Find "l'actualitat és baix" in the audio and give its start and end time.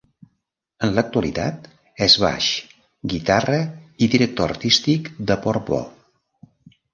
0.93-2.47